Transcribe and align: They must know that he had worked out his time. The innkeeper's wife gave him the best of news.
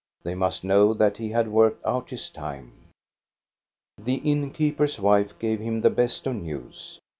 They 0.23 0.33
must 0.33 0.63
know 0.63 0.95
that 0.95 1.17
he 1.17 1.29
had 1.29 1.49
worked 1.49 1.85
out 1.85 2.09
his 2.09 2.31
time. 2.31 2.71
The 3.99 4.15
innkeeper's 4.15 4.99
wife 4.99 5.37
gave 5.37 5.59
him 5.59 5.81
the 5.81 5.91
best 5.91 6.25
of 6.25 6.37
news. 6.37 6.99